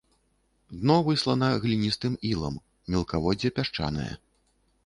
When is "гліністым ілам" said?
1.65-2.57